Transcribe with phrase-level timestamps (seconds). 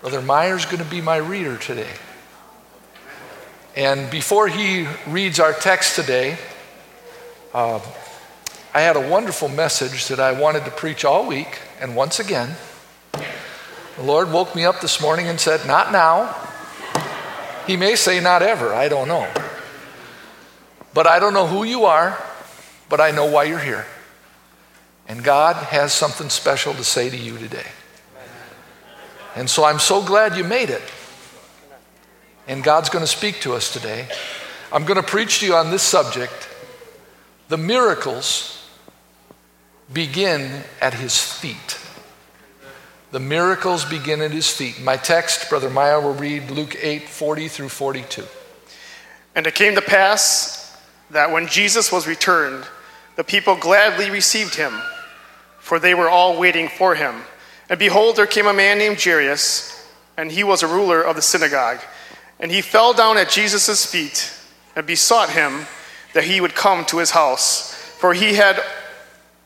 [0.00, 1.92] Brother Meyer's going to be my reader today.
[3.76, 6.38] And before he reads our text today,
[7.52, 7.80] uh,
[8.72, 11.58] I had a wonderful message that I wanted to preach all week.
[11.80, 12.56] And once again,
[13.12, 16.34] the Lord woke me up this morning and said, Not now.
[17.66, 18.72] He may say, Not ever.
[18.72, 19.30] I don't know.
[20.94, 22.18] But I don't know who you are,
[22.88, 23.86] but I know why you're here.
[25.06, 27.66] And God has something special to say to you today.
[29.40, 30.82] And so I'm so glad you made it.
[32.46, 34.06] And God's going to speak to us today.
[34.70, 36.46] I'm going to preach to you on this subject.
[37.48, 38.68] The miracles
[39.90, 41.78] begin at his feet.
[43.12, 44.78] The miracles begin at his feet.
[44.82, 48.26] My text, Brother Meyer, will read Luke 8 40 through 42.
[49.34, 50.78] And it came to pass
[51.12, 52.66] that when Jesus was returned,
[53.16, 54.78] the people gladly received him,
[55.60, 57.22] for they were all waiting for him.
[57.70, 61.22] And behold, there came a man named Jairus, and he was a ruler of the
[61.22, 61.78] synagogue.
[62.40, 64.32] And he fell down at Jesus' feet
[64.74, 65.66] and besought him
[66.12, 68.60] that he would come to his house, for he had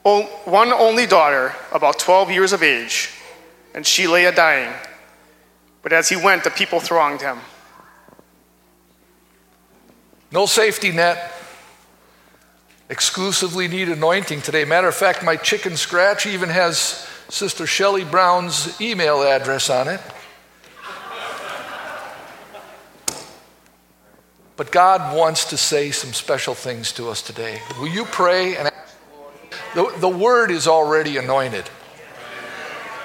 [0.02, 3.10] one only daughter, about 12 years of age,
[3.74, 4.72] and she lay a dying.
[5.82, 7.38] But as he went, the people thronged him.
[10.32, 11.32] No safety net
[12.88, 14.64] exclusively need anointing today.
[14.64, 20.00] Matter of fact, my chicken scratch even has Sister Shelley Brown's email address on it.
[24.56, 27.60] But God wants to say some special things to us today.
[27.78, 28.70] Will you pray and?
[29.74, 31.68] The, the word is already anointed.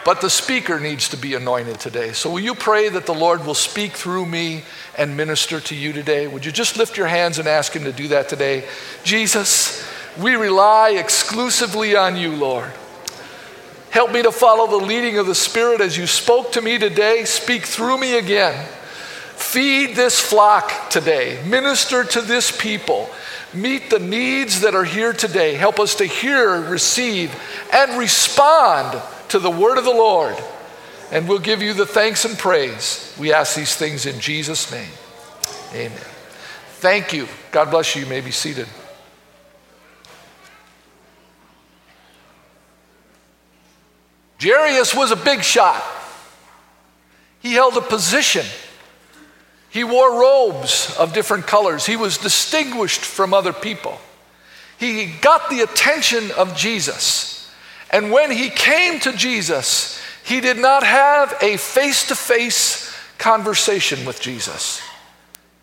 [0.05, 2.13] But the speaker needs to be anointed today.
[2.13, 4.63] So will you pray that the Lord will speak through me
[4.97, 6.27] and minister to you today?
[6.27, 8.67] Would you just lift your hands and ask Him to do that today?
[9.03, 9.85] Jesus,
[10.19, 12.71] we rely exclusively on you, Lord.
[13.91, 17.25] Help me to follow the leading of the Spirit as you spoke to me today.
[17.25, 18.67] Speak through me again.
[19.35, 21.41] Feed this flock today.
[21.47, 23.09] Minister to this people.
[23.53, 25.55] Meet the needs that are here today.
[25.55, 27.33] Help us to hear, receive,
[27.73, 30.37] and respond to the word of the Lord.
[31.11, 33.15] And we'll give you the thanks and praise.
[33.19, 34.91] We ask these things in Jesus' name.
[35.73, 35.97] Amen.
[36.77, 37.27] Thank you.
[37.51, 38.03] God bless you.
[38.03, 38.67] You may be seated.
[44.41, 45.83] Jairus was a big shot.
[47.41, 48.45] He held a position.
[49.69, 51.85] He wore robes of different colors.
[51.85, 53.99] He was distinguished from other people.
[54.77, 57.51] He got the attention of Jesus.
[57.91, 64.05] And when he came to Jesus, he did not have a face to face conversation
[64.05, 64.81] with Jesus.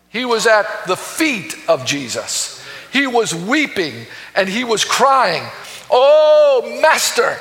[0.09, 2.63] He was at the feet of Jesus.
[2.91, 4.05] He was weeping
[4.35, 5.43] and he was crying,
[5.89, 7.37] Oh, Master,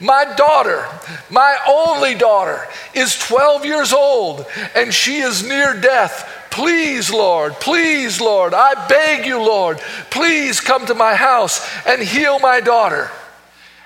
[0.00, 0.86] my daughter,
[1.28, 6.46] my only daughter, is 12 years old and she is near death.
[6.50, 9.78] Please, Lord, please, Lord, I beg you, Lord,
[10.10, 13.10] please come to my house and heal my daughter.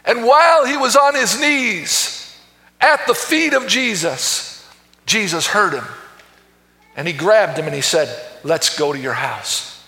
[0.05, 2.37] And while he was on his knees
[2.81, 4.69] at the feet of Jesus,
[5.07, 5.85] Jesus heard him
[6.95, 9.83] and he grabbed him and he said, Let's go to your house.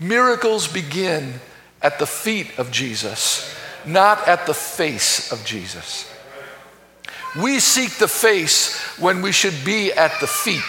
[0.00, 1.34] Miracles begin
[1.80, 3.54] at the feet of Jesus
[3.88, 6.10] not at the face of Jesus.
[7.40, 10.62] We seek the face when we should be at the feet.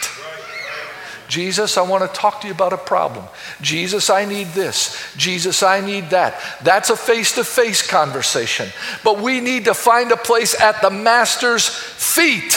[1.27, 3.23] Jesus, I want to talk to you about a problem.
[3.61, 5.13] Jesus, I need this.
[5.15, 6.41] Jesus, I need that.
[6.63, 8.67] That's a face to face conversation.
[9.03, 12.53] But we need to find a place at the Master's feet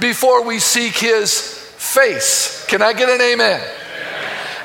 [0.00, 1.40] before we seek his
[1.78, 2.66] face.
[2.66, 3.62] Can I get an amen?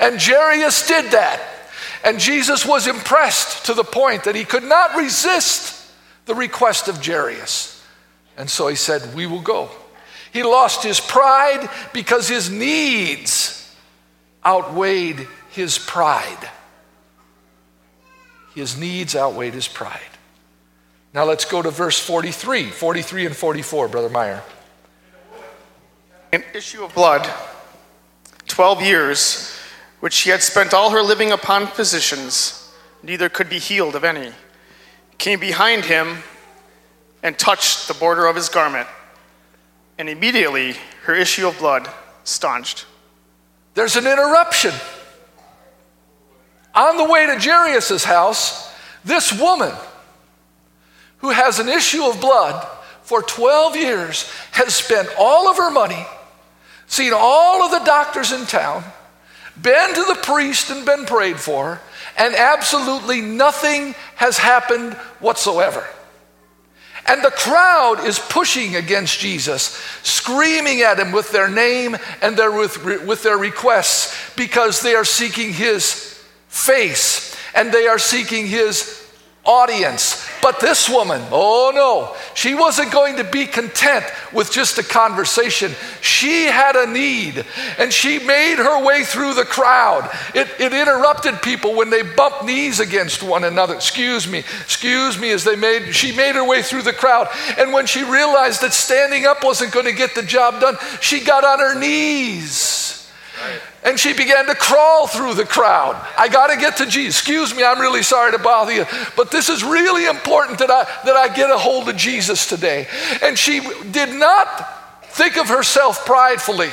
[0.01, 1.48] And Jairus did that.
[2.03, 5.75] And Jesus was impressed to the point that he could not resist
[6.25, 7.83] the request of Jairus.
[8.37, 9.69] And so he said, We will go.
[10.31, 13.75] He lost his pride because his needs
[14.45, 16.49] outweighed his pride.
[18.55, 19.99] His needs outweighed his pride.
[21.13, 24.43] Now let's go to verse 43, 43 and 44, Brother Meyer.
[26.31, 27.27] An issue of blood,
[28.47, 29.58] 12 years
[29.99, 32.71] which she had spent all her living upon physicians,
[33.03, 34.31] neither could be healed of any,
[35.17, 36.17] came behind him
[37.21, 38.87] and touched the border of his garment.
[39.97, 41.85] and immediately her issue of blood
[42.23, 42.85] staunched.
[43.73, 44.73] There's an interruption.
[46.73, 48.73] On the way to Jairus' house,
[49.03, 49.73] this woman
[51.17, 52.65] who has an issue of blood
[53.01, 56.05] for 12 years has spent all of her money,
[56.87, 58.83] seen all of the doctors in town,
[59.61, 61.79] been to the priest and been prayed for,
[62.17, 65.85] and absolutely nothing has happened whatsoever.
[67.05, 72.51] And the crowd is pushing against Jesus, screaming at him with their name and their,
[72.51, 79.07] with, with their requests because they are seeking his face and they are seeking his
[79.43, 80.28] audience.
[80.41, 85.73] But this woman, oh no, she wasn't going to be content with just a conversation.
[86.01, 87.45] She had a need,
[87.77, 90.09] and she made her way through the crowd.
[90.33, 93.75] It, it interrupted people when they bumped knees against one another.
[93.75, 97.27] Excuse me, excuse me, as they made, she made her way through the crowd.
[97.57, 101.19] And when she realized that standing up wasn't going to get the job done, she
[101.19, 103.09] got on her knees.
[103.83, 105.95] And she began to crawl through the crowd.
[106.17, 107.19] I got to get to Jesus.
[107.19, 108.85] Excuse me, I'm really sorry to bother you,
[109.15, 112.87] but this is really important that I, that I get a hold of Jesus today.
[113.23, 113.61] And she
[113.91, 116.69] did not think of herself pridefully,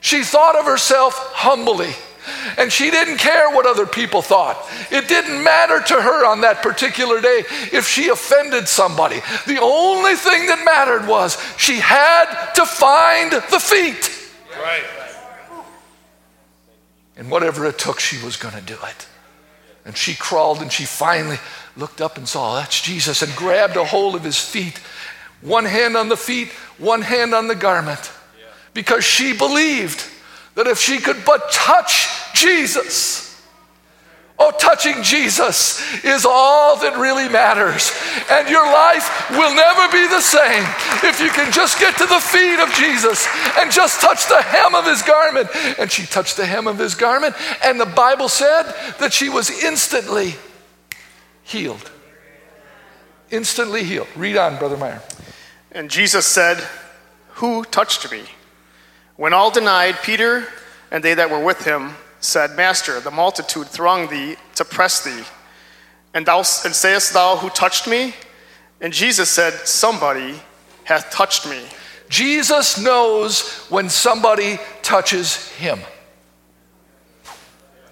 [0.00, 1.92] she thought of herself humbly.
[2.58, 4.58] And she didn't care what other people thought.
[4.90, 9.20] It didn't matter to her on that particular day if she offended somebody.
[9.46, 14.14] The only thing that mattered was she had to find the feet.
[14.60, 14.84] Right.
[17.18, 19.06] And whatever it took, she was going to do it.
[19.84, 21.38] And she crawled and she finally
[21.76, 24.78] looked up and saw oh, that's Jesus and grabbed a hold of his feet.
[25.42, 26.48] One hand on the feet,
[26.78, 28.12] one hand on the garment.
[28.72, 30.04] Because she believed
[30.54, 33.27] that if she could but touch Jesus,
[34.40, 37.90] Oh, touching Jesus is all that really matters.
[38.30, 40.62] And your life will never be the same
[41.02, 43.26] if you can just get to the feet of Jesus
[43.58, 45.48] and just touch the hem of his garment.
[45.78, 49.50] And she touched the hem of his garment, and the Bible said that she was
[49.64, 50.34] instantly
[51.42, 51.90] healed.
[53.30, 54.08] Instantly healed.
[54.14, 55.02] Read on, Brother Meyer.
[55.72, 56.64] And Jesus said,
[57.34, 58.22] Who touched me?
[59.16, 60.46] When all denied, Peter
[60.92, 65.24] and they that were with him, said, Master, the multitude throng thee to press thee.
[66.14, 68.14] And, thou, and sayest thou, Who touched me?
[68.80, 70.40] And Jesus said, Somebody
[70.84, 71.62] hath touched me.
[72.08, 75.80] Jesus knows when somebody touches him.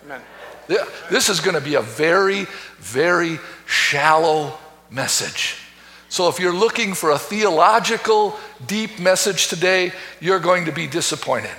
[0.05, 0.23] Amen.
[1.11, 2.47] This is going to be a very,
[2.79, 4.59] very shallow
[4.91, 5.57] message.
[6.09, 11.51] So, if you're looking for a theological, deep message today, you're going to be disappointed.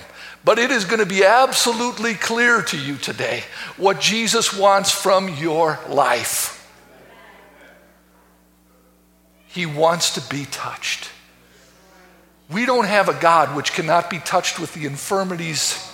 [0.48, 3.44] But it is going to be absolutely clear to you today
[3.76, 6.66] what Jesus wants from your life.
[9.48, 11.10] He wants to be touched.
[12.50, 15.86] We don't have a God which cannot be touched with the infirmities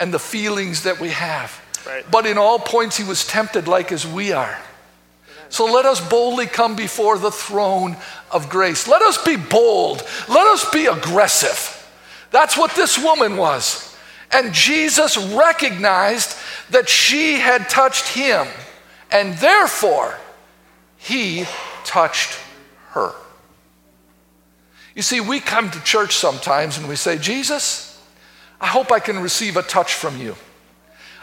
[0.00, 1.56] and the feelings that we have.
[1.86, 2.04] Right.
[2.10, 4.58] But in all points, he was tempted like as we are.
[5.48, 7.96] So let us boldly come before the throne
[8.32, 8.88] of grace.
[8.88, 10.04] Let us be bold.
[10.28, 11.75] Let us be aggressive.
[12.36, 13.96] That's what this woman was.
[14.30, 16.36] And Jesus recognized
[16.68, 18.46] that she had touched him,
[19.10, 20.18] and therefore
[20.98, 21.46] he
[21.84, 22.38] touched
[22.90, 23.12] her.
[24.94, 27.98] You see, we come to church sometimes and we say, Jesus,
[28.60, 30.36] I hope I can receive a touch from you.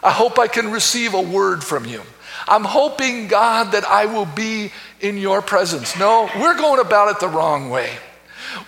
[0.01, 2.01] I hope I can receive a word from you.
[2.47, 5.95] I'm hoping, God, that I will be in your presence.
[5.95, 7.99] No, we're going about it the wrong way.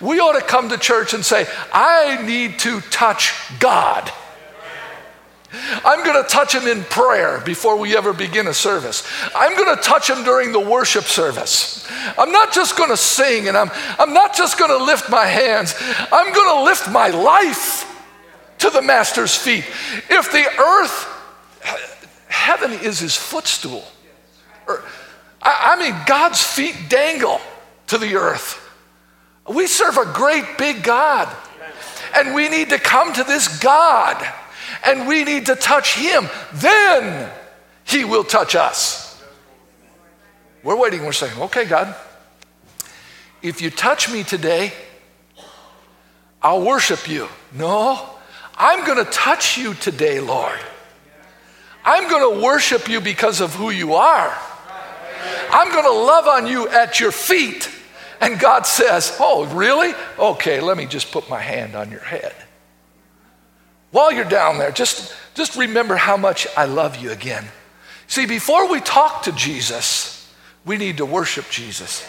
[0.00, 4.10] We ought to come to church and say, I need to touch God.
[5.84, 9.06] I'm going to touch him in prayer before we ever begin a service.
[9.34, 11.88] I'm going to touch him during the worship service.
[12.18, 15.24] I'm not just going to sing and I'm, I'm not just going to lift my
[15.24, 15.74] hands,
[16.12, 17.92] I'm going to lift my life
[18.58, 19.64] to the Master's feet.
[20.10, 21.08] If the earth,
[22.28, 23.84] heaven is his footstool.
[24.68, 24.84] Er,
[25.42, 27.40] I mean, God's feet dangle
[27.88, 28.62] to the earth.
[29.48, 31.34] We serve a great big God.
[32.14, 34.24] And we need to come to this God
[34.84, 36.28] and we need to touch him.
[36.54, 37.30] Then
[37.84, 39.22] he will touch us.
[40.62, 41.94] We're waiting, we're saying, okay, God,
[43.42, 44.72] if you touch me today,
[46.42, 47.28] I'll worship you.
[47.52, 48.00] No,
[48.56, 50.58] I'm going to touch you today, Lord.
[51.84, 54.36] I'm going to worship you because of who you are.
[55.50, 57.70] I'm going to love on you at your feet.
[58.20, 59.92] And God says, Oh, really?
[60.18, 62.34] Okay, let me just put my hand on your head.
[63.90, 67.44] While you're down there, just, just remember how much I love you again.
[68.08, 70.32] See, before we talk to Jesus,
[70.64, 72.06] we need to worship Jesus.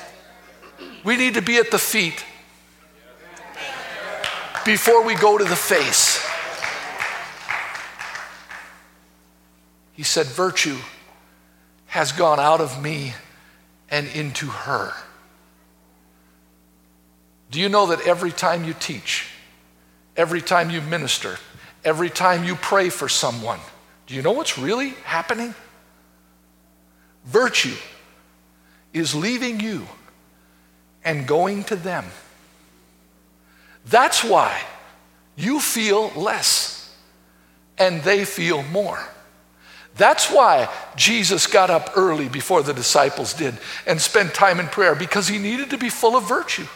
[1.04, 2.24] We need to be at the feet.
[4.66, 6.26] before we go to the face.
[9.94, 10.78] He said, Virtue
[11.88, 13.14] has gone out of me
[13.90, 14.94] and into her.
[17.50, 19.28] Do you know that every time you teach,
[20.16, 21.38] every time you minister,
[21.84, 23.60] every time you pray for someone,
[24.06, 25.54] do you know what's really happening?
[27.26, 27.76] Virtue
[28.94, 29.88] is leaving you
[31.04, 32.06] and going to them.
[33.86, 34.62] That's why
[35.36, 36.94] you feel less
[37.78, 39.00] and they feel more.
[39.96, 44.96] That's why Jesus got up early before the disciples did and spent time in prayer
[44.96, 46.68] because he needed to be full of virtue.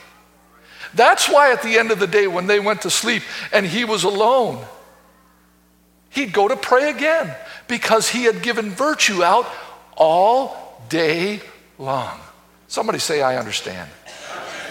[0.94, 3.86] That's why at the end of the day, when they went to sleep and he
[3.86, 4.64] was alone,
[6.10, 7.34] he'd go to pray again
[7.68, 9.48] because he had given virtue out
[9.96, 11.42] all day
[11.78, 12.20] long.
[12.68, 13.90] Somebody say, I understand.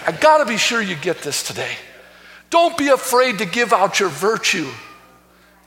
[0.05, 1.75] I gotta be sure you get this today.
[2.49, 4.69] Don't be afraid to give out your virtue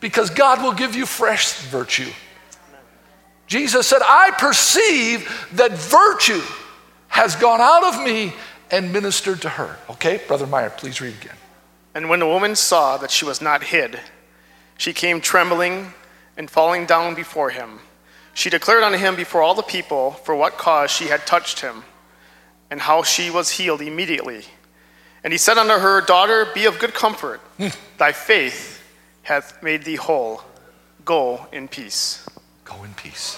[0.00, 2.10] because God will give you fresh virtue.
[3.46, 6.42] Jesus said, I perceive that virtue
[7.08, 8.32] has gone out of me
[8.70, 9.78] and ministered to her.
[9.90, 11.36] Okay, Brother Meyer, please read again.
[11.94, 14.00] And when the woman saw that she was not hid,
[14.76, 15.92] she came trembling
[16.36, 17.78] and falling down before him.
[18.34, 21.84] She declared unto him before all the people for what cause she had touched him,
[22.70, 24.44] and how she was healed immediately.
[25.22, 27.40] And he said unto her, Daughter, be of good comfort.
[27.58, 27.68] Hmm.
[27.96, 28.82] Thy faith
[29.22, 30.42] hath made thee whole.
[31.04, 32.26] Go in peace.
[32.64, 33.36] Go in peace.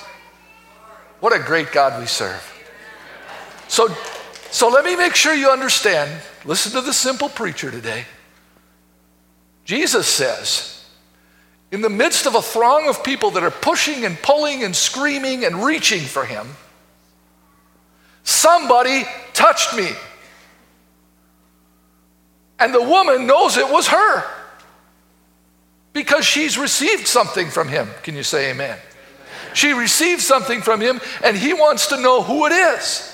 [1.20, 2.52] What a great God we serve.
[3.68, 3.88] So,
[4.56, 6.10] so let me make sure you understand.
[6.46, 8.06] Listen to the simple preacher today.
[9.66, 10.82] Jesus says,
[11.70, 15.44] in the midst of a throng of people that are pushing and pulling and screaming
[15.44, 16.56] and reaching for him,
[18.24, 19.90] somebody touched me.
[22.58, 24.24] And the woman knows it was her
[25.92, 27.90] because she's received something from him.
[28.02, 28.78] Can you say amen?
[29.52, 33.12] She received something from him, and he wants to know who it is.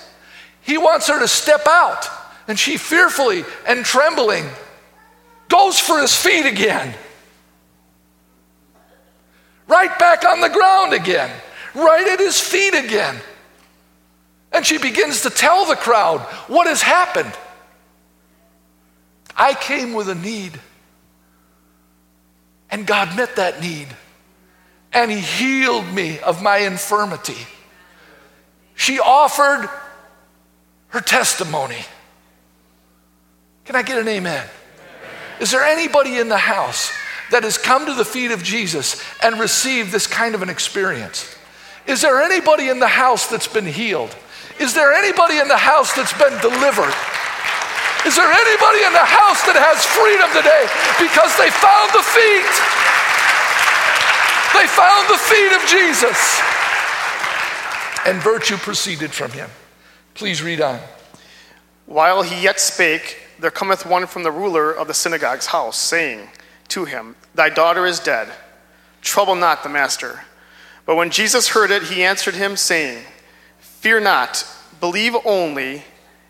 [0.63, 2.09] He wants her to step out,
[2.49, 4.47] and she fearfully and trembling
[5.49, 6.95] goes for his feet again.
[9.67, 11.31] Right back on the ground again,
[11.75, 13.17] right at his feet again.
[14.53, 17.33] And she begins to tell the crowd what has happened.
[19.37, 20.61] I came with a need,
[22.71, 23.89] and God met that need
[24.93, 27.47] and he healed me of my infirmity.
[28.75, 29.69] She offered
[30.93, 31.85] her testimony.
[33.65, 34.47] Can I get an amen?
[35.41, 36.93] Is there anybody in the house
[37.31, 41.35] that has come to the feet of Jesus and received this kind of an experience?
[41.87, 44.15] Is there anybody in the house that's been healed?
[44.61, 46.95] Is there anybody in the house that's been delivered?
[48.05, 50.69] Is there anybody in the house that has freedom today
[51.01, 52.53] because they found the feet?
[54.53, 56.21] They found the feet of Jesus.
[58.05, 59.49] And virtue proceeded from him.
[60.15, 60.81] Please read on.
[61.87, 66.29] While he yet spake, there cometh one from the ruler of the synagogue's house, saying
[66.69, 68.29] to him, Thy daughter is dead.
[69.01, 70.21] Trouble not the master.
[70.87, 73.05] But when Jesus heard it, he answered him, saying,
[73.59, 74.47] Fear not,
[74.81, 75.85] believe only,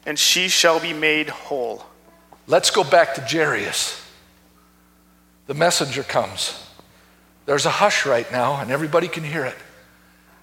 [0.07, 1.85] and she shall be made whole.
[2.47, 3.99] Let's go back to Jairus.
[5.47, 6.67] The messenger comes.
[7.47, 9.57] There's a hush right now, and everybody can hear it.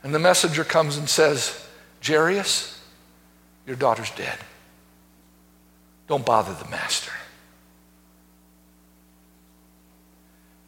[0.03, 1.67] And the messenger comes and says,
[2.05, 2.78] Jairus,
[3.69, 4.35] your daughter's dead.
[6.07, 7.11] Don't bother the master.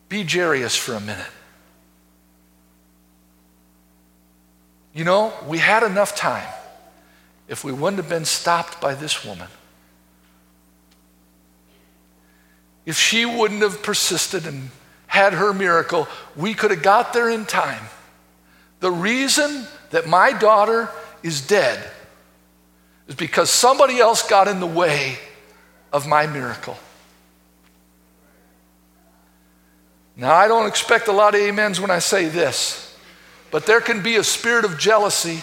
[0.08, 1.25] Be Jairus for a minute.
[4.93, 6.48] You know, we had enough time
[7.48, 9.48] if we wouldn't have been stopped by this woman.
[12.86, 14.70] If she wouldn't have persisted and
[15.08, 17.84] had her miracle, we could have got there in time.
[18.79, 20.88] The reason that my daughter
[21.24, 21.84] is dead
[23.08, 25.17] is because somebody else got in the way
[25.91, 26.77] of my miracle.
[30.15, 32.96] Now, I don't expect a lot of amens when I say this,
[33.50, 35.41] but there can be a spirit of jealousy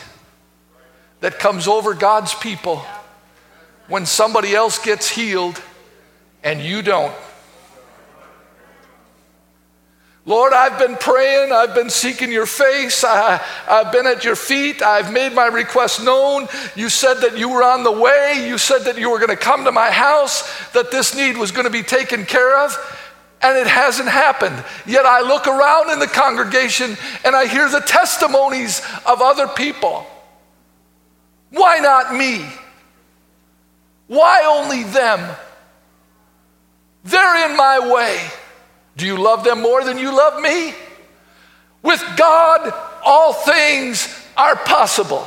[1.20, 2.84] that comes over God's people
[3.88, 5.60] when somebody else gets healed
[6.44, 7.14] and you don't.
[10.28, 11.52] Lord, I've been praying.
[11.52, 13.02] I've been seeking your face.
[13.02, 14.82] I, have been at your feet.
[14.82, 16.48] I've made my request known.
[16.76, 18.46] You said that you were on the way.
[18.46, 21.50] You said that you were going to come to my house, that this need was
[21.50, 22.76] going to be taken care of.
[23.40, 24.62] And it hasn't happened.
[24.84, 30.06] Yet I look around in the congregation and I hear the testimonies of other people.
[31.52, 32.44] Why not me?
[34.08, 35.36] Why only them?
[37.04, 38.28] They're in my way,
[38.98, 40.74] do you love them more than you love me?
[41.82, 42.74] With God,
[43.04, 45.24] all things are possible.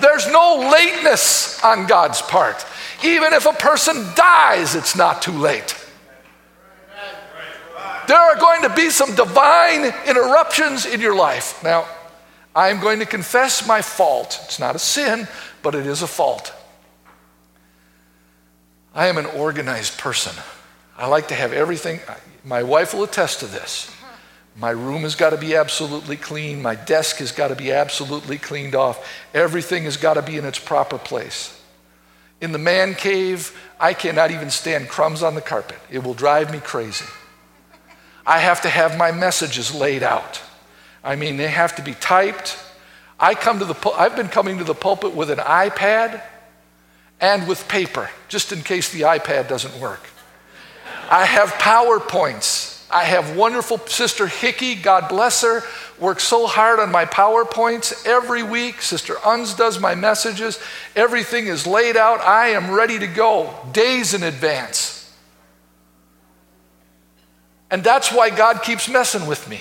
[0.00, 2.66] There's no lateness on God's part.
[3.04, 5.78] Even if a person dies, it's not too late.
[8.08, 11.62] There are going to be some divine interruptions in your life.
[11.62, 11.86] Now,
[12.56, 14.40] I'm going to confess my fault.
[14.46, 15.28] It's not a sin,
[15.62, 16.52] but it is a fault.
[18.96, 20.34] I am an organized person.
[20.98, 22.00] I like to have everything.
[22.44, 23.90] My wife will attest to this.
[24.56, 26.60] My room has got to be absolutely clean.
[26.60, 29.08] My desk has got to be absolutely cleaned off.
[29.32, 31.58] Everything has got to be in its proper place.
[32.40, 35.78] In the man cave, I cannot even stand crumbs on the carpet.
[35.90, 37.06] It will drive me crazy.
[38.26, 40.40] I have to have my messages laid out.
[41.02, 42.58] I mean, they have to be typed.
[43.18, 46.20] I come to the I've been coming to the pulpit with an iPad
[47.20, 50.00] and with paper, just in case the iPad doesn't work.
[51.12, 52.82] I have PowerPoints.
[52.90, 55.62] I have wonderful sister Hickey, God bless her,
[55.98, 58.80] works so hard on my PowerPoints every week.
[58.80, 60.58] Sister Uns does my messages.
[60.96, 62.22] Everything is laid out.
[62.22, 65.14] I am ready to go days in advance.
[67.70, 69.60] And that's why God keeps messing with me.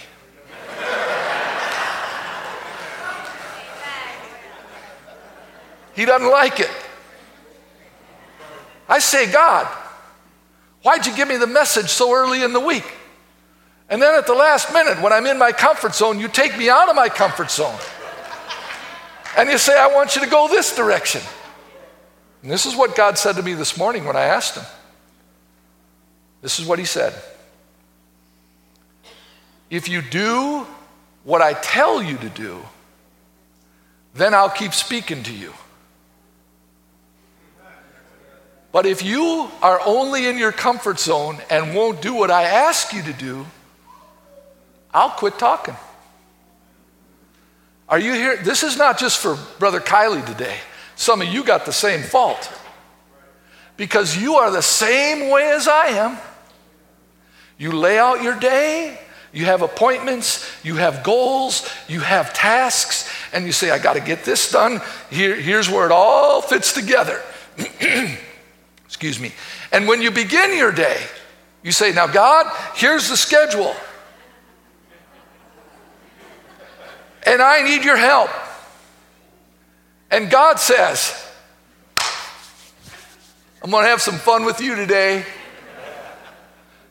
[5.96, 6.72] He doesn't like it.
[8.88, 9.68] I say, God,
[10.84, 12.86] why'd you give me the message so early in the week?
[13.90, 16.70] And then at the last minute, when I'm in my comfort zone, you take me
[16.70, 17.78] out of my comfort zone.
[19.38, 21.22] And you say, I want you to go this direction.
[22.42, 24.66] And this is what God said to me this morning when I asked Him.
[26.42, 27.14] This is what He said.
[29.70, 30.66] If you do
[31.24, 32.62] what I tell you to do,
[34.14, 35.54] then I'll keep speaking to you.
[38.72, 42.94] But if you are only in your comfort zone and won't do what I ask
[42.94, 43.46] you to do,
[44.94, 45.76] I'll quit talking.
[47.90, 48.38] Are you here?
[48.38, 50.58] This is not just for Brother Kielley today.
[50.96, 52.50] Some of you got the same fault.
[53.76, 56.18] Because you are the same way as I am.
[57.58, 58.98] You lay out your day,
[59.34, 64.02] you have appointments, you have goals, you have tasks, and you say, I got to
[64.02, 64.82] get this done.
[65.10, 67.22] Here, here's where it all fits together.
[68.92, 69.32] Excuse me.
[69.72, 71.02] And when you begin your day,
[71.64, 73.74] you say, Now, God, here's the schedule.
[77.26, 78.30] And I need your help.
[80.12, 81.26] And God says,
[83.64, 85.24] I'm going to have some fun with you today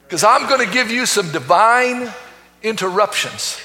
[0.04, 2.10] because I'm going to give you some divine
[2.62, 3.60] interruptions.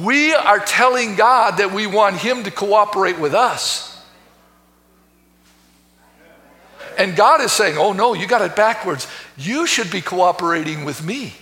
[0.00, 3.91] We are telling God that we want Him to cooperate with us.
[6.98, 9.06] And God is saying, Oh, no, you got it backwards.
[9.36, 11.34] You should be cooperating with me.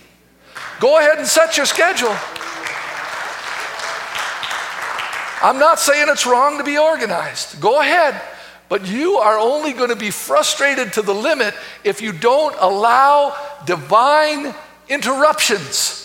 [0.79, 2.15] Go ahead and set your schedule.
[5.43, 7.59] I'm not saying it's wrong to be organized.
[7.59, 8.21] Go ahead.
[8.69, 13.35] But you are only going to be frustrated to the limit if you don't allow
[13.65, 14.53] divine
[14.87, 16.01] interruptions.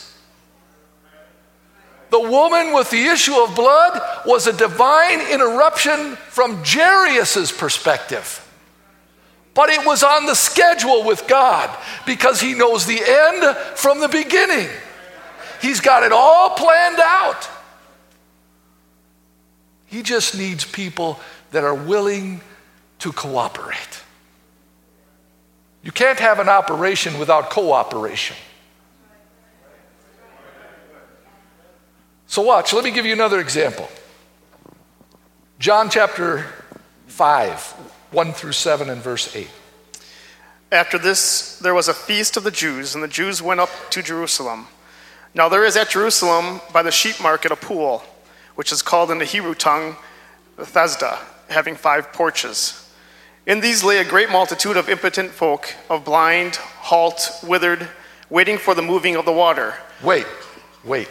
[2.11, 8.46] The woman with the issue of blood was a divine interruption from Jairus' perspective.
[9.57, 14.09] But it was on the schedule with God because He knows the end from the
[14.09, 14.69] beginning.
[15.63, 17.49] He's got it all planned out.
[19.87, 21.19] He just needs people
[21.53, 22.43] that are willing
[22.99, 24.03] to cooperate.
[25.83, 28.37] You can't have an operation without cooperation.
[32.27, 33.89] So, watch, let me give you another example.
[35.59, 36.45] John chapter
[37.07, 37.75] 5,
[38.11, 39.49] 1 through 7, and verse 8.
[40.73, 44.03] After this, there was a feast of the Jews, and the Jews went up to
[44.03, 44.67] Jerusalem.
[45.35, 48.03] Now, there is at Jerusalem by the sheep market a pool,
[48.55, 49.97] which is called in the Hebrew tongue
[50.57, 52.91] Bethesda, having five porches.
[53.47, 57.89] In these lay a great multitude of impotent folk, of blind, halt, withered,
[58.29, 59.75] waiting for the moving of the water.
[60.03, 60.27] Wait,
[60.85, 61.09] wait.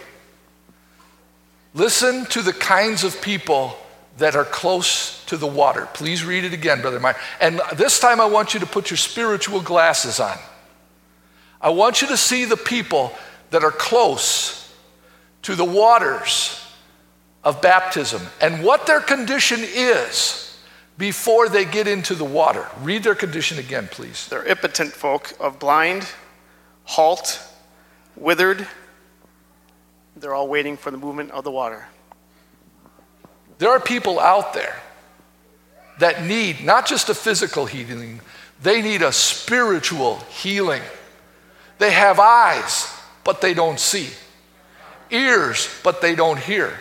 [1.74, 3.78] Listen to the kinds of people
[4.18, 5.88] that are close to the water.
[5.94, 7.16] Please read it again, Brother Meyer.
[7.42, 10.38] And this time I want you to put your spiritual glasses on.
[11.60, 13.14] I want you to see the people
[13.50, 14.74] that are close
[15.44, 16.62] to the waters
[17.44, 20.58] of baptism and what their condition is
[20.98, 22.68] before they get into the water.
[22.82, 24.28] Read their condition again, please.
[24.30, 26.08] They're impotent folk of blind,
[26.86, 27.42] halt,
[28.16, 28.68] withered,
[30.16, 31.88] they're all waiting for the movement of the water.
[33.58, 34.76] There are people out there
[36.00, 38.22] that need not just a physical healing,
[38.62, 40.82] they need a spiritual healing.
[41.78, 42.88] They have eyes,
[43.24, 44.10] but they don't see,
[45.12, 46.74] ears, but they don't hear,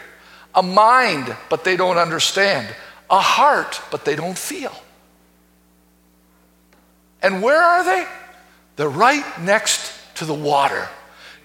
[0.55, 2.69] a mind, but they don't understand,
[3.11, 4.73] a heart, but they don't feel.
[7.23, 8.07] And where are they?
[8.77, 10.89] They're right next to the water.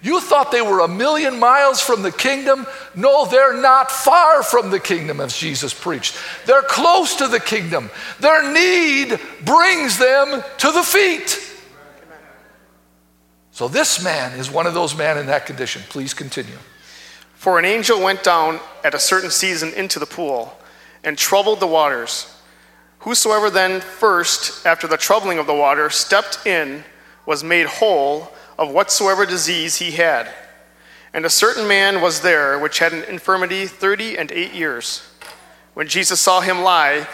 [0.02, 2.66] You thought they were a million miles from the kingdom?
[2.94, 6.16] No, they're not far from the kingdom, as Jesus preached.
[6.46, 7.90] They're close to the kingdom.
[8.18, 11.46] Their need brings them to the feet.
[13.50, 15.82] So, this man is one of those men in that condition.
[15.90, 16.56] Please continue.
[17.34, 20.56] For an angel went down at a certain season into the pool
[21.04, 22.34] and troubled the waters.
[23.00, 26.84] Whosoever then first, after the troubling of the water, stepped in,
[27.26, 30.32] was made whole of whatsoever disease he had.
[31.12, 35.02] And a certain man was there which had an infirmity thirty and eight years.
[35.74, 37.08] When Jesus saw him lie,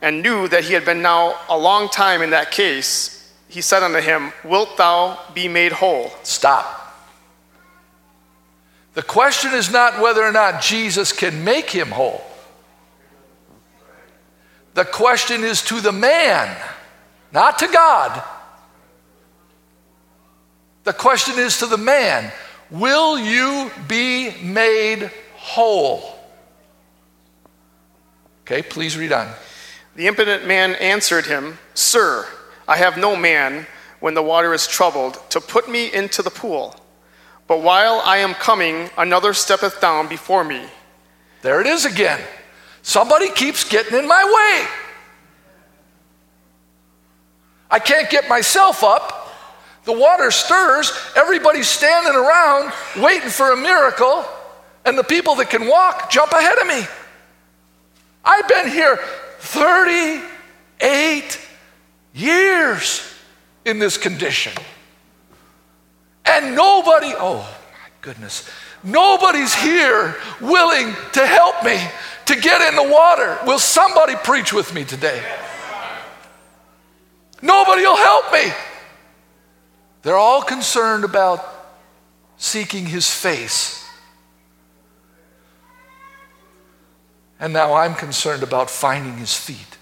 [0.00, 3.82] and knew that he had been now a long time in that case, he said
[3.82, 6.12] unto him, Wilt thou be made whole?
[6.22, 6.76] Stop.
[8.94, 12.22] The question is not whether or not Jesus can make him whole.
[14.74, 16.56] The question is to the man,
[17.32, 18.22] not to God.
[20.88, 22.32] The question is to the man
[22.70, 26.18] Will you be made whole?
[28.44, 29.30] Okay, please read on.
[29.96, 32.26] The impotent man answered him, Sir,
[32.66, 33.66] I have no man
[34.00, 36.74] when the water is troubled to put me into the pool.
[37.46, 40.64] But while I am coming, another steppeth down before me.
[41.42, 42.22] There it is again.
[42.80, 44.68] Somebody keeps getting in my way.
[47.70, 49.17] I can't get myself up.
[49.88, 54.22] The water stirs, everybody's standing around waiting for a miracle,
[54.84, 56.86] and the people that can walk jump ahead of me.
[58.22, 58.98] I've been here
[59.38, 61.40] 38
[62.12, 63.14] years
[63.64, 64.52] in this condition.
[66.26, 68.46] And nobody, oh my goodness,
[68.84, 71.80] nobody's here willing to help me
[72.26, 73.38] to get in the water.
[73.46, 75.22] Will somebody preach with me today?
[77.40, 78.52] Nobody will help me.
[80.02, 81.44] They're all concerned about
[82.36, 83.84] seeking his face.
[87.40, 89.78] And now I'm concerned about finding his feet.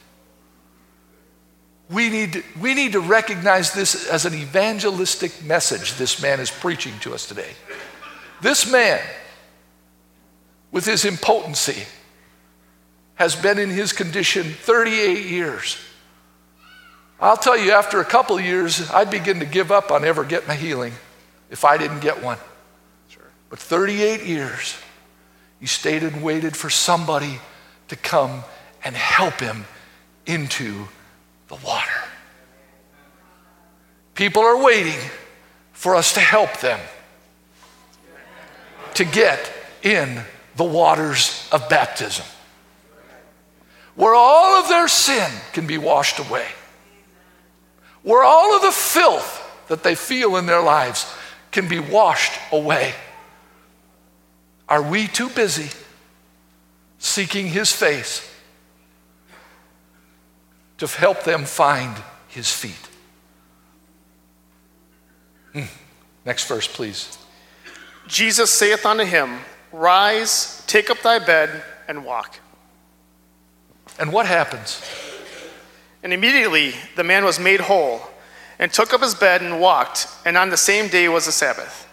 [1.88, 6.98] We need, we need to recognize this as an evangelistic message this man is preaching
[7.00, 7.52] to us today.
[8.40, 9.00] This man,
[10.72, 11.85] with his impotency,
[13.14, 15.79] has been in his condition 38 years.
[17.18, 20.50] I'll tell you, after a couple years, I'd begin to give up on ever getting
[20.50, 20.92] a healing
[21.50, 22.38] if I didn't get one.
[23.09, 23.22] Sure.
[23.48, 24.76] But 38 years,
[25.59, 27.40] he stayed and waited for somebody
[27.88, 28.44] to come
[28.85, 29.64] and help him
[30.26, 30.88] into
[31.48, 32.02] the water.
[34.14, 34.98] People are waiting
[35.72, 36.81] for us to help them
[38.94, 39.52] to get
[39.83, 40.20] in
[40.57, 42.24] the waters of baptism,
[43.94, 46.46] where all of their sin can be washed away
[48.06, 51.12] where all of the filth that they feel in their lives
[51.50, 52.94] can be washed away.
[54.68, 55.76] Are we too busy
[56.98, 58.32] seeking His face
[60.78, 61.96] to help them find
[62.28, 62.88] His feet?
[65.52, 65.64] Hmm.
[66.24, 67.18] Next verse, please.
[68.06, 69.40] Jesus saith unto him,
[69.72, 72.38] Rise, take up thy bed, and walk.
[73.98, 74.80] And what happens?
[76.06, 78.00] And immediately the man was made whole,
[78.60, 81.88] and took up his bed and walked, and on the same day was the Sabbath.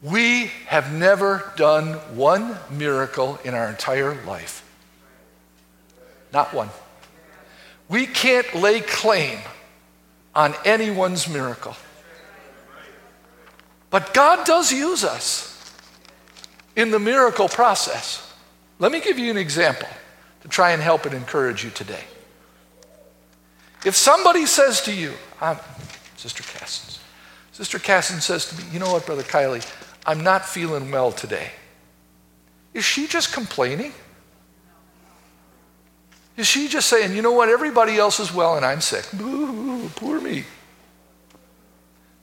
[0.00, 4.64] We have never done one miracle in our entire life.
[6.32, 6.70] Not one.
[7.88, 9.40] We can't lay claim
[10.32, 11.74] on anyone's miracle.
[13.90, 15.74] But God does use us
[16.76, 18.32] in the miracle process.
[18.78, 19.88] Let me give you an example
[20.44, 22.04] to try and help and encourage you today.
[23.84, 25.58] If somebody says to you, I'm,
[26.16, 27.00] Sister Cassins,
[27.52, 29.66] Sister Casson says to me, you know what, Brother Kielley,
[30.06, 31.50] I'm not feeling well today.
[32.74, 33.92] Is she just complaining?
[36.36, 39.08] Is she just saying, you know what, everybody else is well and I'm sick?
[39.14, 40.44] Boo, poor me.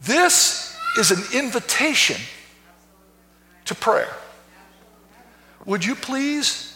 [0.01, 2.17] This is an invitation
[3.65, 4.13] to prayer.
[5.65, 6.70] Would you please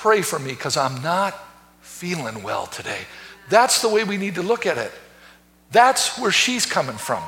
[0.00, 1.34] Pray for me because I'm not
[1.80, 3.00] feeling well today.
[3.48, 4.92] That's the way we need to look at it.
[5.72, 7.22] That's where she's coming from.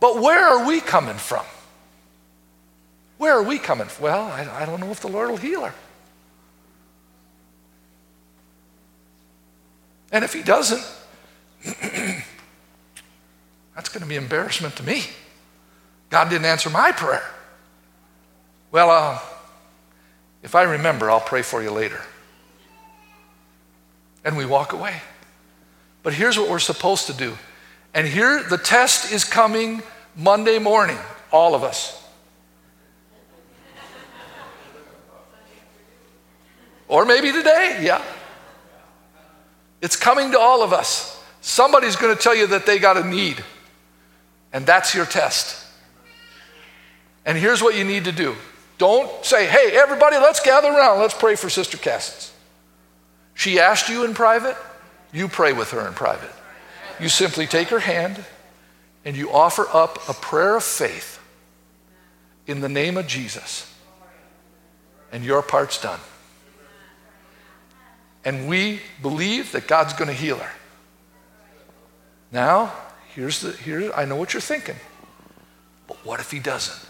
[0.00, 1.44] But where are we coming from?
[3.18, 4.04] Where are we coming from?
[4.04, 5.74] Well, I, I don't know if the Lord will heal her.
[10.10, 10.84] And if he doesn't,
[13.74, 15.04] That's going to be embarrassment to me.
[16.10, 17.28] God didn't answer my prayer.
[18.70, 19.18] Well, uh,
[20.42, 22.00] if I remember, I'll pray for you later.
[24.24, 25.00] And we walk away.
[26.02, 27.36] But here's what we're supposed to do.
[27.94, 29.82] And here, the test is coming
[30.16, 30.98] Monday morning,
[31.30, 31.98] all of us.
[36.88, 38.02] Or maybe today, yeah.
[39.80, 41.22] It's coming to all of us.
[41.40, 43.42] Somebody's going to tell you that they got a need,
[44.52, 45.66] and that's your test.
[47.24, 48.36] And here's what you need to do
[48.78, 52.32] don't say, hey, everybody, let's gather around, let's pray for Sister Cassins.
[53.34, 54.56] She asked you in private,
[55.12, 56.30] you pray with her in private.
[57.00, 58.24] You simply take her hand
[59.04, 61.18] and you offer up a prayer of faith
[62.46, 63.72] in the name of Jesus,
[65.12, 66.00] and your part's done.
[68.24, 70.52] And we believe that God's going to heal her.
[72.30, 72.72] Now,
[73.14, 74.76] here's the here I know what you're thinking.
[75.86, 76.88] But what if he doesn't?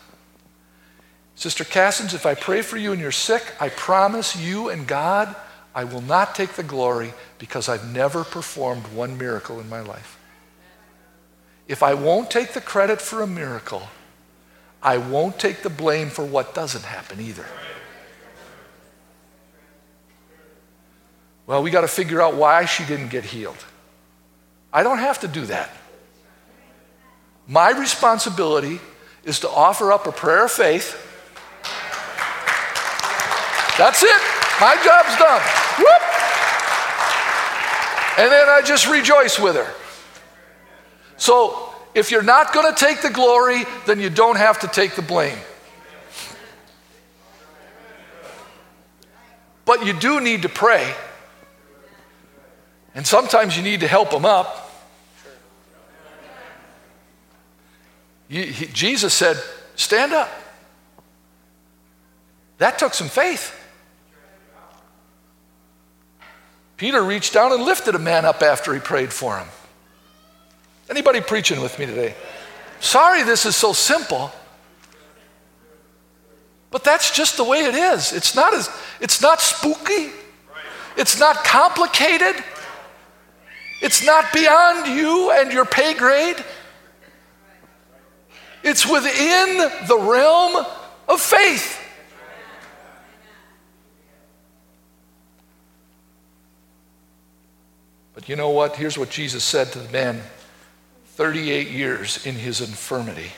[1.34, 5.34] Sister Cassins, if I pray for you and you're sick, I promise you and God
[5.74, 10.18] I will not take the glory because I've never performed one miracle in my life.
[11.66, 13.88] If I won't take the credit for a miracle,
[14.82, 17.46] I won't take the blame for what doesn't happen either.
[21.46, 23.64] Well, we got to figure out why she didn't get healed.
[24.72, 25.70] I don't have to do that.
[27.46, 28.80] My responsibility
[29.24, 31.08] is to offer up a prayer of faith.
[33.78, 34.20] That's it.
[34.60, 35.42] My job's done.
[35.78, 36.02] Whoop!
[38.18, 39.72] And then I just rejoice with her.
[41.16, 44.94] So if you're not going to take the glory, then you don't have to take
[44.94, 45.38] the blame.
[49.64, 50.92] But you do need to pray.
[52.94, 54.70] And sometimes you need to help them up.
[58.28, 59.36] You, he, Jesus said,
[59.76, 60.28] Stand up.
[62.58, 63.58] That took some faith.
[66.82, 69.46] Peter reached down and lifted a man up after he prayed for him.
[70.90, 72.12] Anybody preaching with me today?
[72.80, 74.32] Sorry this is so simple.
[76.72, 78.12] But that's just the way it is.
[78.12, 78.68] It's not as
[79.00, 80.10] it's not spooky.
[80.96, 82.42] It's not complicated.
[83.80, 86.44] It's not beyond you and your pay grade.
[88.64, 90.66] It's within the realm
[91.06, 91.78] of faith.
[98.22, 98.76] But you know what?
[98.76, 100.22] Here's what Jesus said to the man
[101.16, 103.32] 38 years in his infirmity.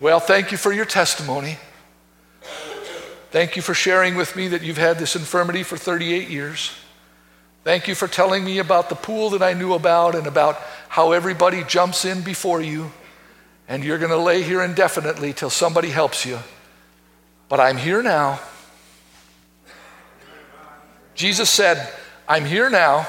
[0.00, 1.56] Well, thank you for your testimony.
[3.30, 6.72] Thank you for sharing with me that you've had this infirmity for 38 years.
[7.62, 10.56] Thank you for telling me about the pool that I knew about and about
[10.88, 12.90] how everybody jumps in before you
[13.68, 16.40] and you're going to lay here indefinitely till somebody helps you.
[17.48, 18.40] But I'm here now.
[21.14, 21.92] Jesus said,
[22.28, 23.06] I'm here now,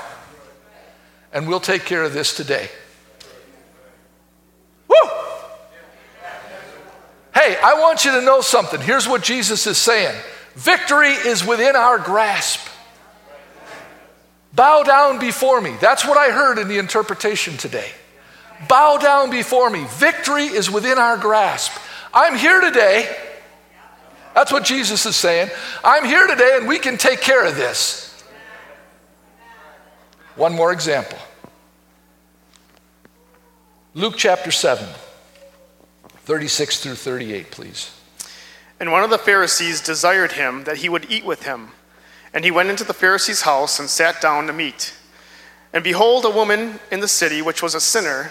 [1.37, 2.67] and we'll take care of this today.
[4.87, 4.95] Woo!
[7.31, 8.81] Hey, I want you to know something.
[8.81, 10.19] Here's what Jesus is saying
[10.55, 12.67] victory is within our grasp.
[14.53, 15.75] Bow down before me.
[15.79, 17.91] That's what I heard in the interpretation today.
[18.67, 19.85] Bow down before me.
[19.89, 21.71] Victory is within our grasp.
[22.15, 23.15] I'm here today.
[24.33, 25.51] That's what Jesus is saying.
[25.83, 28.23] I'm here today and we can take care of this.
[30.35, 31.19] One more example
[33.97, 34.87] Luke chapter 7,
[36.07, 37.99] 36 through 38, please.
[38.79, 41.69] And one of the Pharisees desired him that he would eat with him.
[42.31, 44.93] And he went into the Pharisee's house and sat down to meat.
[45.73, 48.29] And behold, a woman in the city, which was a sinner,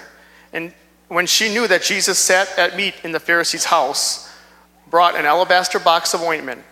[0.53, 0.73] and
[1.09, 4.33] when she knew that Jesus sat at meat in the Pharisee's house,
[4.89, 6.63] brought an alabaster box of ointment,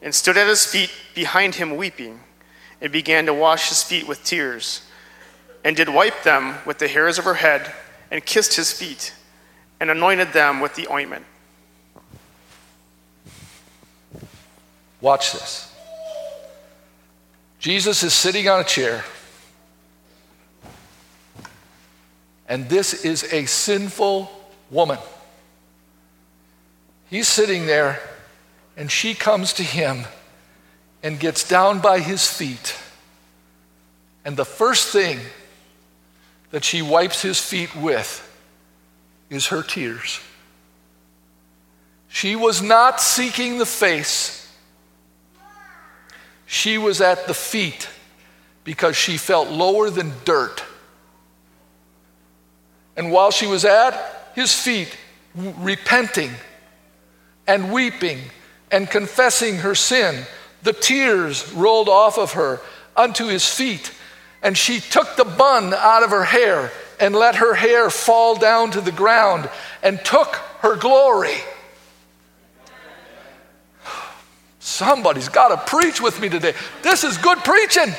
[0.00, 2.20] and stood at his feet behind him weeping,
[2.80, 4.80] and began to wash his feet with tears,
[5.62, 7.70] and did wipe them with the hairs of her head,
[8.14, 9.12] and kissed his feet,
[9.80, 11.24] and anointed them with the ointment.
[15.00, 15.74] Watch this.
[17.58, 19.04] Jesus is sitting on a chair,
[22.48, 24.30] and this is a sinful
[24.70, 24.98] woman.
[27.10, 27.98] He's sitting there,
[28.76, 30.04] and she comes to him
[31.02, 32.76] and gets down by his feet.
[34.24, 35.18] And the first thing
[36.54, 38.22] that she wipes his feet with
[39.28, 40.20] is her tears.
[42.06, 44.48] She was not seeking the face
[46.46, 47.88] she was at the feet
[48.62, 50.62] because she felt lower than dirt.
[52.96, 54.96] And while she was at his feet,
[55.34, 56.30] repenting
[57.48, 58.20] and weeping
[58.70, 60.24] and confessing her sin,
[60.62, 62.60] the tears rolled off of her
[62.96, 63.90] unto his feet.
[64.44, 68.70] And she took the bun out of her hair and let her hair fall down
[68.72, 69.48] to the ground
[69.82, 71.34] and took her glory.
[74.60, 76.54] Somebody's got to preach with me today.
[76.82, 77.92] This is good preaching.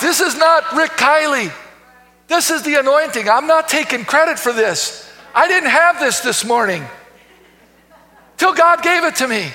[0.00, 1.52] This is not Rick Kielley.
[2.28, 3.28] This is the anointing.
[3.28, 5.10] I'm not taking credit for this.
[5.34, 6.84] I didn't have this this morning
[8.36, 9.50] till God gave it to me.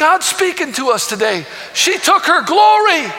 [0.00, 1.46] God's speaking to us today.
[1.74, 3.12] She took her glory,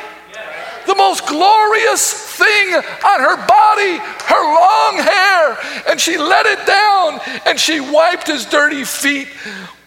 [0.85, 5.57] the most glorious thing on her body, her long hair,
[5.89, 9.29] and she let it down and she wiped his dirty feet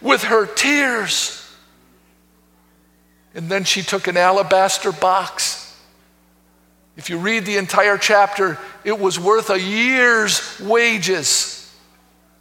[0.01, 1.41] with her tears.
[3.35, 5.65] And then she took an alabaster box
[6.97, 11.54] if you read the entire chapter, it was worth a year's wages.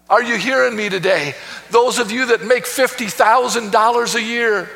[0.08, 1.34] Are you hearing me today?
[1.70, 4.68] Those of you that make $50,000 a year,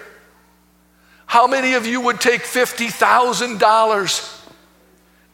[1.26, 4.40] how many of you would take $50,000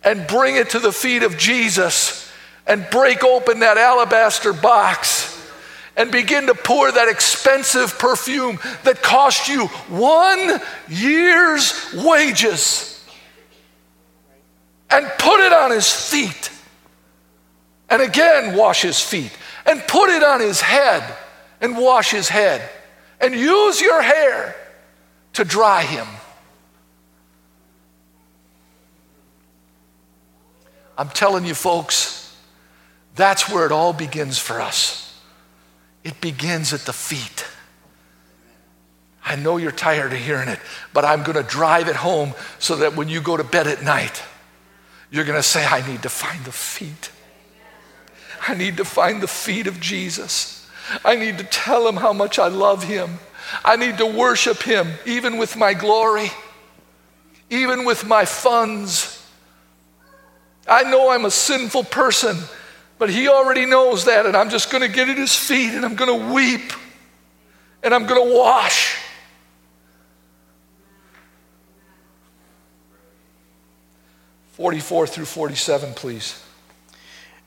[0.02, 2.30] and bring it to the feet of Jesus
[2.66, 5.30] and break open that alabaster box
[5.96, 12.94] and begin to pour that expensive perfume that cost you one year's wages?
[14.94, 16.50] and put it on his feet.
[17.90, 19.33] And again, wash his feet.
[19.66, 21.03] And put it on his head
[21.61, 22.68] and wash his head.
[23.20, 24.55] And use your hair
[25.35, 26.07] to dry him.
[30.96, 32.37] I'm telling you, folks,
[33.16, 35.20] that's where it all begins for us.
[36.03, 37.46] It begins at the feet.
[39.24, 40.59] I know you're tired of hearing it,
[40.92, 43.83] but I'm going to drive it home so that when you go to bed at
[43.83, 44.22] night,
[45.11, 47.11] you're going to say, I need to find the feet.
[48.46, 50.68] I need to find the feet of Jesus.
[51.04, 53.18] I need to tell him how much I love him.
[53.64, 56.30] I need to worship him, even with my glory,
[57.50, 59.22] even with my funds.
[60.66, 62.37] I know I'm a sinful person,
[62.98, 65.85] but he already knows that, and I'm just going to get at his feet and
[65.85, 66.72] I'm going to weep
[67.83, 68.96] and I'm going to wash
[74.52, 76.43] 44 through 47, please.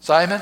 [0.00, 0.40] Simon,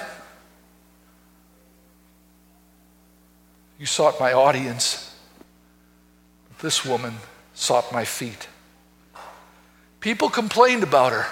[3.79, 5.15] you sought my audience.
[6.49, 7.15] But This woman
[7.55, 8.49] sought my feet.
[10.01, 11.27] People complained about her.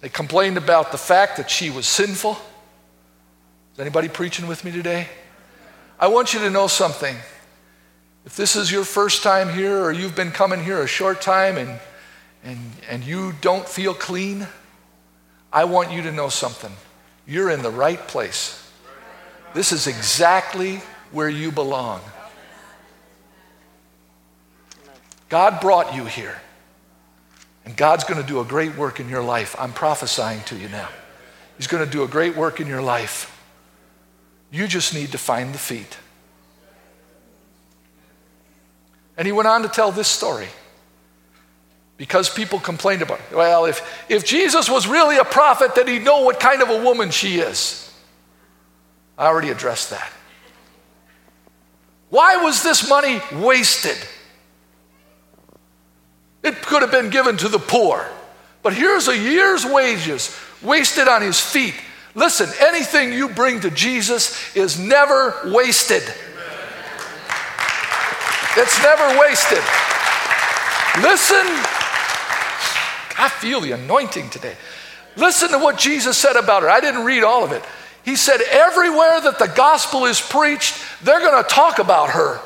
[0.00, 2.32] They complained about the fact that she was sinful.
[3.74, 5.06] Is anybody preaching with me today?
[5.98, 7.16] I want you to know something.
[8.26, 11.56] If this is your first time here or you've been coming here a short time
[11.56, 11.78] and,
[12.42, 14.48] and, and you don't feel clean,
[15.52, 16.72] I want you to know something.
[17.26, 18.56] You're in the right place.
[19.54, 22.00] This is exactly where you belong.
[25.28, 26.40] God brought you here.
[27.64, 29.54] And God's going to do a great work in your life.
[29.58, 30.88] I'm prophesying to you now.
[31.56, 33.36] He's going to do a great work in your life.
[34.50, 35.98] You just need to find the feet.
[39.16, 40.48] And he went on to tell this story
[42.00, 43.36] because people complained about it.
[43.36, 46.82] Well, if, if Jesus was really a prophet, then he'd know what kind of a
[46.82, 47.92] woman she is.
[49.18, 50.10] I already addressed that.
[52.08, 53.98] Why was this money wasted?
[56.42, 58.08] It could have been given to the poor.
[58.62, 61.74] But here's a year's wages wasted on his feet
[62.14, 66.02] Listen, anything you bring to Jesus is never wasted.
[68.56, 69.62] It's never wasted.
[71.04, 71.79] Listen,
[73.18, 74.56] I feel the anointing today.
[75.16, 76.70] Listen to what Jesus said about her.
[76.70, 77.62] I didn't read all of it.
[78.04, 82.40] He said, Everywhere that the gospel is preached, they're going to talk about her.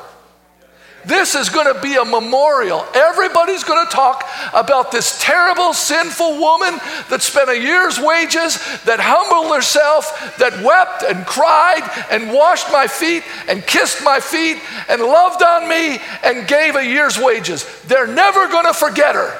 [1.05, 2.83] This is going to be a memorial.
[2.95, 8.99] Everybody's going to talk about this terrible, sinful woman that spent a year's wages, that
[8.99, 14.57] humbled herself, that wept and cried and washed my feet and kissed my feet
[14.89, 17.65] and loved on me and gave a year's wages.
[17.83, 19.39] They're never going to forget her.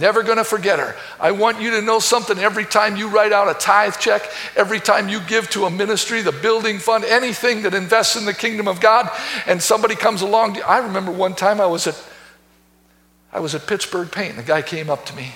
[0.00, 0.96] Never to forget her.
[1.20, 4.22] I want you to know something every time you write out a tithe check,
[4.56, 8.32] every time you give to a ministry, the building fund, anything that invests in the
[8.32, 9.10] kingdom of God,
[9.46, 10.60] and somebody comes along.
[10.62, 12.02] I remember one time I was at
[13.32, 15.34] I was at Pittsburgh Paint, and the guy came up to me.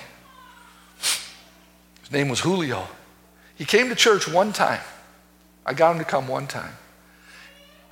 [2.01, 2.87] His name was Julio.
[3.55, 4.81] He came to church one time.
[5.65, 6.73] I got him to come one time.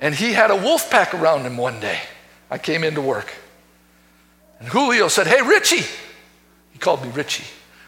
[0.00, 2.00] And he had a wolf pack around him one day.
[2.50, 3.32] I came into work.
[4.58, 5.86] And Julio said, Hey, Richie,
[6.74, 7.44] he called me Richie.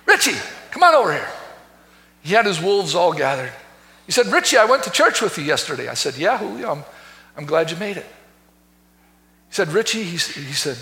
[0.06, 0.36] Richie,
[0.70, 1.28] come on over here.
[2.22, 3.52] He had his wolves all gathered.
[4.06, 5.88] He said, Richie, I went to church with you yesterday.
[5.88, 6.84] I said, Yeah, Julio, I'm,
[7.36, 8.06] I'm glad you made it.
[9.48, 10.78] He said, Richie, he, he said,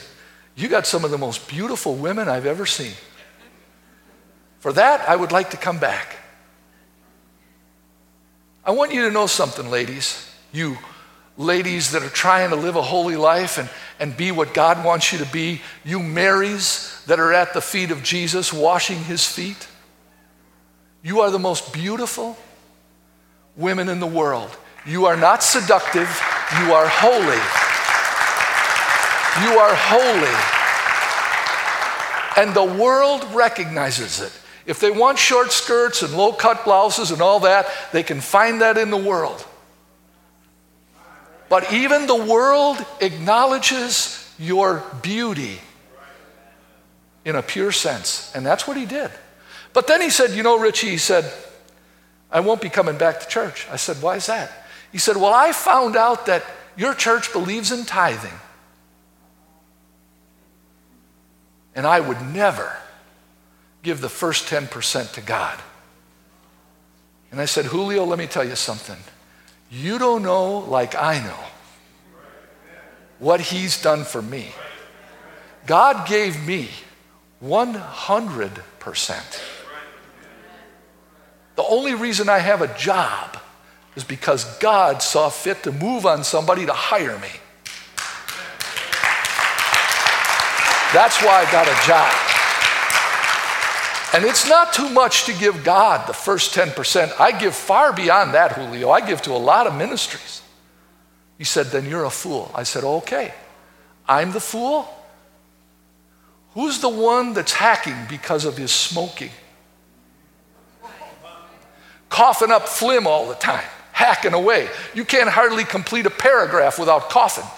[0.55, 2.93] You got some of the most beautiful women I've ever seen.
[4.61, 6.17] For that, I would like to come back.
[8.65, 10.31] I want you to know something, ladies.
[10.53, 10.77] You
[11.37, 13.69] ladies that are trying to live a holy life and,
[14.01, 17.91] and be what God wants you to be, you Marys that are at the feet
[17.91, 19.69] of Jesus washing his feet.
[21.03, 22.37] You are the most beautiful
[23.57, 24.57] women in the world.
[24.87, 26.09] You are not seductive,
[26.61, 27.41] you are holy.
[29.43, 30.35] You are holy.
[32.37, 34.33] And the world recognizes it.
[34.67, 38.61] If they want short skirts and low cut blouses and all that, they can find
[38.61, 39.47] that in the world.
[41.55, 45.61] But even the world acknowledges your beauty
[47.25, 48.33] in a pure sense.
[48.35, 49.09] And that's what he did.
[49.73, 51.33] But then he said, You know, Richie, he said,
[52.29, 53.69] I won't be coming back to church.
[53.71, 54.51] I said, Why is that?
[54.91, 56.43] He said, Well, I found out that
[56.77, 58.41] your church believes in tithing.
[61.77, 62.77] And I would never
[63.85, 65.57] give the first 10% to God.
[67.31, 68.99] And I said, Julio, let me tell you something.
[69.71, 71.39] You don't know, like I know,
[73.19, 74.53] what He's done for me.
[75.67, 76.69] God gave me
[77.43, 79.41] 100%.
[81.57, 83.39] The only reason I have a job
[83.97, 87.29] is because God saw fit to move on somebody to hire me.
[90.93, 92.24] That's why I got a job.
[94.15, 97.19] And it's not too much to give God the first 10%.
[97.19, 98.89] I give far beyond that, Julio.
[98.89, 100.41] I give to a lot of ministries.
[101.37, 102.49] He said, Then you're a fool.
[102.55, 103.35] I said, Okay.
[104.09, 104.89] I'm the fool?
[106.53, 109.31] Who's the one that's hacking because of his smoking?
[112.09, 114.69] Coughing up phlegm all the time, hacking away.
[114.95, 117.51] You can't hardly complete a paragraph without coughing.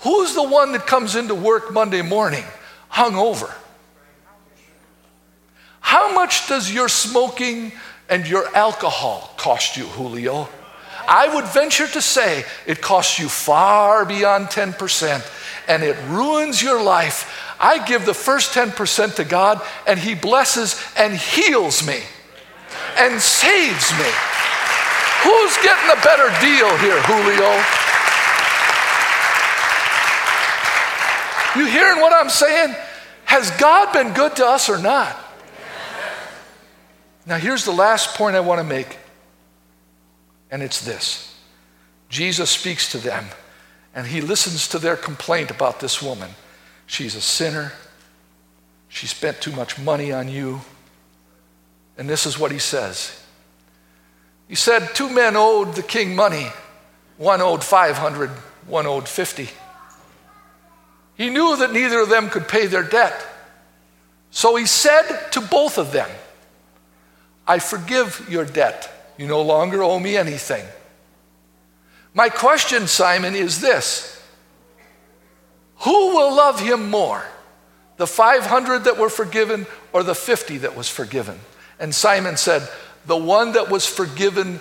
[0.00, 2.42] Who's the one that comes into work Monday morning
[2.90, 3.54] hungover?
[5.82, 7.72] How much does your smoking
[8.08, 10.48] and your alcohol cost you, Julio?
[11.06, 15.22] I would venture to say it costs you far beyond 10%
[15.68, 17.54] and it ruins your life.
[17.60, 22.00] I give the first 10% to God and He blesses and heals me
[22.96, 24.10] and saves me.
[25.22, 27.62] Who's getting a better deal here, Julio?
[31.56, 32.74] You hearing what I'm saying?
[33.24, 35.16] Has God been good to us or not?
[37.24, 38.98] Now, here's the last point I want to make,
[40.50, 41.34] and it's this
[42.08, 43.26] Jesus speaks to them,
[43.94, 46.30] and he listens to their complaint about this woman.
[46.86, 47.72] She's a sinner,
[48.88, 50.60] she spent too much money on you.
[51.96, 53.18] And this is what he says
[54.48, 56.48] He said, Two men owed the king money.
[57.18, 58.30] One owed 500,
[58.66, 59.48] one owed 50.
[61.14, 63.14] He knew that neither of them could pay their debt.
[64.30, 66.08] So he said to both of them,
[67.46, 68.90] I forgive your debt.
[69.16, 70.64] You no longer owe me anything.
[72.14, 74.22] My question, Simon, is this
[75.78, 77.24] Who will love him more?
[77.96, 81.38] The 500 that were forgiven or the 50 that was forgiven?
[81.78, 82.68] And Simon said,
[83.06, 84.60] The one that was forgiven,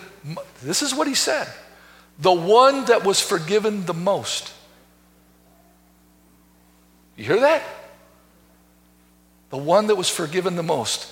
[0.61, 1.47] this is what he said,
[2.19, 4.53] the one that was forgiven the most.
[7.15, 7.63] You hear that?
[9.49, 11.11] The one that was forgiven the most.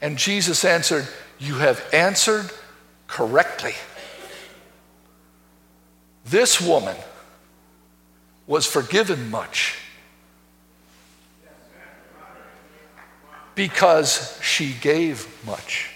[0.00, 2.50] And Jesus answered, You have answered
[3.06, 3.74] correctly.
[6.24, 6.96] This woman
[8.46, 9.78] was forgiven much
[13.54, 15.90] because she gave much.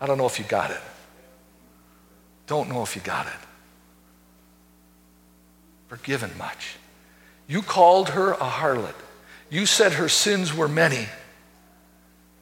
[0.00, 0.80] I don't know if you got it.
[2.46, 3.32] Don't know if you got it.
[5.88, 6.76] forgiven much.
[7.48, 8.94] You called her a harlot.
[9.50, 11.06] You said her sins were many.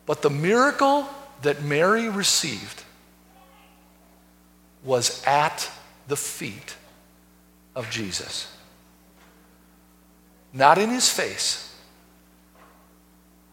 [0.07, 1.09] But the miracle
[1.43, 2.83] that Mary received
[4.85, 5.71] was at
[6.07, 6.77] the feet
[7.75, 8.55] of Jesus.
[10.53, 11.75] Not in his face,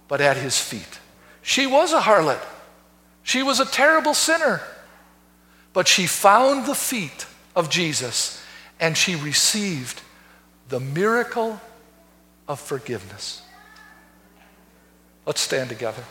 [0.08, 0.99] but at his feet.
[1.41, 2.43] She was a harlot.
[3.24, 4.62] She was a terrible sinner.
[5.74, 7.26] But she found the feet
[7.56, 8.41] of Jesus
[8.80, 10.01] and she received
[10.70, 11.60] the miracle
[12.47, 13.41] of forgiveness.
[15.26, 16.03] Let's stand together.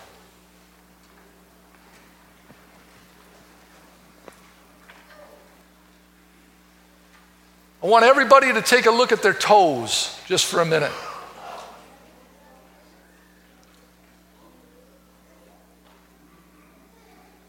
[7.85, 10.91] I want everybody to take a look at their toes just for a minute.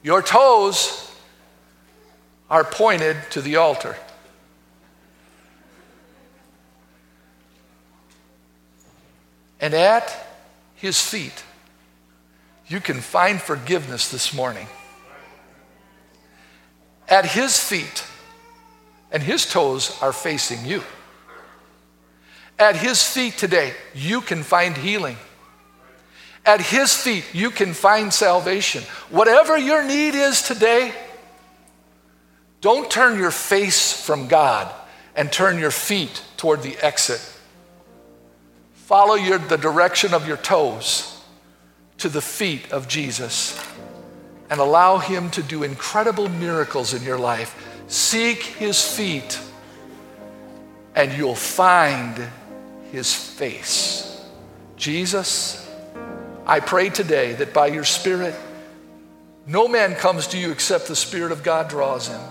[0.04, 1.10] Your toes
[2.50, 3.96] are pointed to the altar.
[9.62, 10.14] And at
[10.76, 11.45] his feet,
[12.68, 14.68] you can find forgiveness this morning.
[17.08, 18.04] At his feet,
[19.12, 20.84] and his toes are facing you.
[22.58, 25.18] At his feet today, you can find healing.
[26.46, 28.84] At his feet, you can find salvation.
[29.10, 30.94] Whatever your need is today,
[32.62, 34.74] don't turn your face from God
[35.16, 37.22] and turn your feet toward the exit.
[38.74, 41.15] Follow your, the direction of your toes
[42.00, 43.60] to the feet of Jesus
[44.50, 49.40] and allow him to do incredible miracles in your life Seek his feet,
[50.96, 52.20] and you'll find
[52.92, 54.24] his face.
[54.76, 55.70] Jesus,
[56.46, 58.36] I pray today that by your Spirit,
[59.46, 62.22] no man comes to you except the Spirit of God draws him.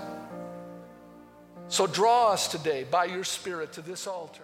[1.68, 4.43] So draw us today by your Spirit to this altar.